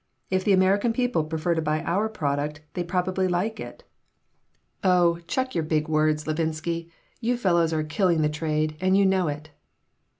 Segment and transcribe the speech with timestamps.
[0.31, 3.83] If the American people prefer to buy our product they probably like it."
[4.83, 6.89] "Oh, chuck your big words, Levinsky.
[7.19, 9.51] You fellows are killing the trade, and you know it."